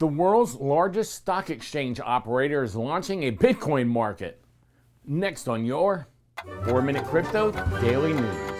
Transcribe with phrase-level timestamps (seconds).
[0.00, 4.42] The world's largest stock exchange operator is launching a Bitcoin market.
[5.04, 6.08] Next on your
[6.64, 8.50] 4 Minute Crypto Daily News.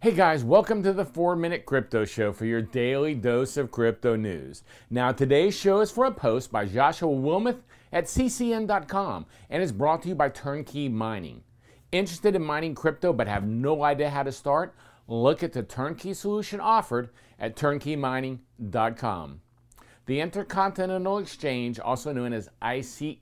[0.00, 4.16] Hey guys, welcome to the 4 Minute Crypto Show for your daily dose of crypto
[4.16, 4.64] news.
[4.90, 7.60] Now, today's show is for a post by Joshua Wilmoth
[7.92, 11.44] at ccn.com and is brought to you by Turnkey Mining.
[11.92, 14.74] Interested in mining crypto but have no idea how to start?
[15.06, 19.42] Look at the turnkey solution offered at turnkeymining.com.
[20.08, 23.18] The Intercontinental Exchange, also known as ICE,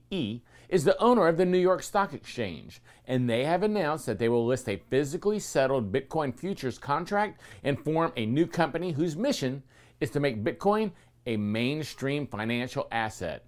[0.69, 4.29] is the owner of the New York Stock Exchange, and they have announced that they
[4.29, 9.63] will list a physically settled Bitcoin futures contract and form a new company whose mission
[9.99, 10.91] is to make Bitcoin
[11.25, 13.43] a mainstream financial asset.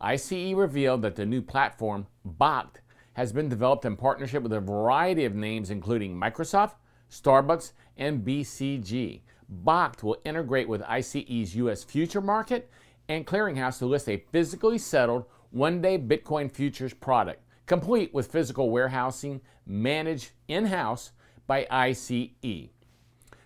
[0.00, 2.06] ICE revealed that the new platform,
[2.38, 2.76] Bakkt,
[3.14, 6.74] has been developed in partnership with a variety of names, including Microsoft,
[7.10, 9.22] Starbucks, and BCG.
[9.64, 11.82] Bakkt will integrate with ICE's U.S.
[11.82, 12.70] future market
[13.08, 18.70] and clearinghouse to list a physically settled one day Bitcoin futures product, complete with physical
[18.70, 21.12] warehousing managed in house
[21.46, 22.68] by ICE.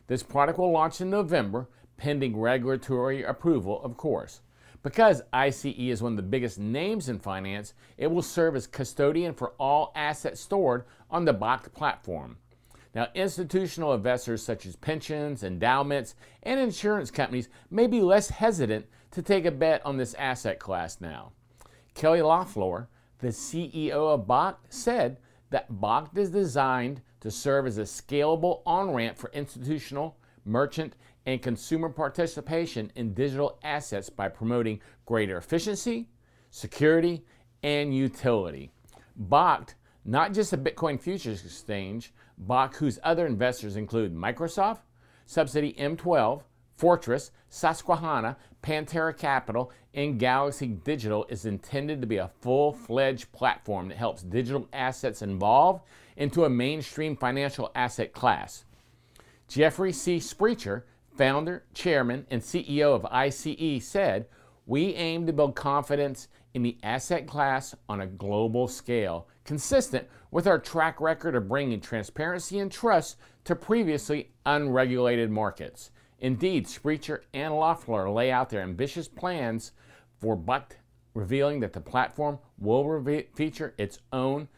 [0.06, 4.40] This product will launch in November, pending regulatory approval, of course.
[4.82, 9.34] Because ICE is one of the biggest names in finance, it will serve as custodian
[9.34, 12.38] for all assets stored on the Bakkt platform.
[12.94, 19.22] Now, institutional investors such as pensions, endowments, and insurance companies may be less hesitant to
[19.22, 21.32] take a bet on this asset class now.
[21.94, 25.18] Kelly Loeffler, the CEO of Bakkt, said
[25.50, 30.94] that Bakkt is designed to serve as a scalable on ramp for institutional, merchant,
[31.26, 36.08] and consumer participation in digital assets by promoting greater efficiency,
[36.50, 37.24] security,
[37.62, 38.70] and utility.
[39.28, 42.12] Bakkt, not just a Bitcoin futures exchange,
[42.46, 44.80] Bakkt, whose other investors include Microsoft,
[45.26, 46.42] Subsidy M12,
[46.76, 53.88] Fortress, Susquehanna, Pantera Capital, and Galaxy Digital is intended to be a full fledged platform
[53.88, 55.82] that helps digital assets evolve
[56.16, 58.64] into a mainstream financial asset class.
[59.48, 60.20] Jeffrey C.
[60.20, 60.86] Sprecher,
[61.16, 64.26] founder, chairman, and CEO of ICE, said,
[64.66, 70.46] We aim to build confidence in the asset class on a global scale, consistent with
[70.46, 75.90] our track record of bringing transparency and trust to previously unregulated markets.
[76.20, 79.72] Indeed, Sprecher and Loeffler lay out their ambitious plans
[80.20, 80.72] for Bakkt,
[81.14, 84.48] revealing that the platform will re- feature its own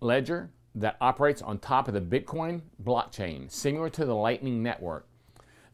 [0.00, 5.08] ledger that operates on top of the Bitcoin blockchain, similar to the Lightning Network.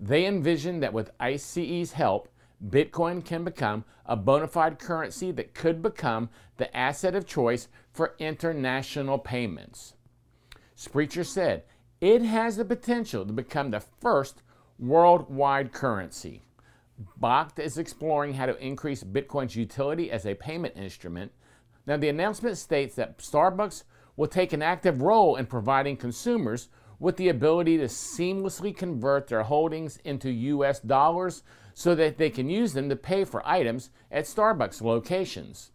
[0.01, 2.29] They envision that with ICE's help,
[2.69, 8.15] Bitcoin can become a bona fide currency that could become the asset of choice for
[8.19, 9.95] international payments.
[10.75, 11.65] Sprecher said,
[12.01, 14.43] it has the potential to become the first
[14.79, 16.43] worldwide currency.
[17.21, 21.33] Bakkt is exploring how to increase Bitcoin's utility as a payment instrument.
[21.87, 23.85] Now, the announcement states that Starbucks
[24.17, 29.43] will take an active role in providing consumers with the ability to seamlessly convert their
[29.43, 31.43] holdings into US dollars
[31.75, 35.73] so that they can use them to pay for items at Starbucks locations.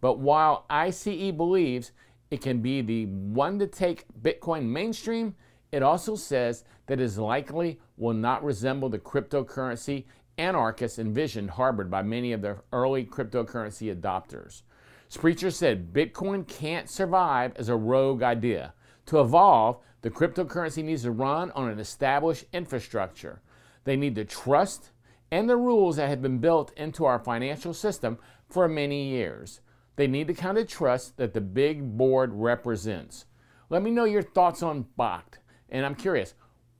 [0.00, 1.92] But while ICE believes
[2.30, 5.34] it can be the one to take Bitcoin mainstream,
[5.72, 10.04] it also says that it likely will not resemble the cryptocurrency
[10.38, 14.62] anarchists envisioned harbored by many of the early cryptocurrency adopters.
[15.08, 18.72] Sprecher said Bitcoin can't survive as a rogue idea.
[19.06, 23.42] To evolve, the cryptocurrency needs to run on an established infrastructure.
[23.84, 24.90] They need the trust
[25.30, 28.18] and the rules that have been built into our financial system
[28.48, 29.60] for many years.
[29.96, 33.26] They need the kind of trust that the big board represents.
[33.68, 35.34] Let me know your thoughts on Bakkt.
[35.68, 36.34] And I'm curious,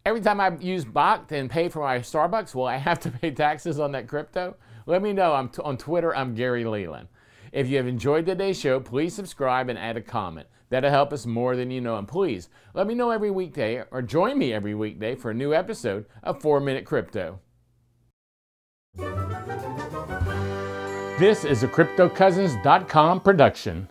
[0.05, 3.31] every time I use Bakkt and pay for my Starbucks, will I have to pay
[3.31, 4.57] taxes on that crypto?
[4.87, 5.35] Let me know.
[5.35, 7.09] I'm t- on Twitter, I'm Gary Leland.
[7.53, 10.49] If you have enjoyed today's show, please subscribe and add a comment.
[10.69, 11.97] That'll help us more than you know.
[11.97, 15.53] And please let me know every weekday or join me every weekday for a new
[15.53, 17.41] episode of 4 Minute Crypto.
[21.21, 23.89] This is a CryptoCousins.com production.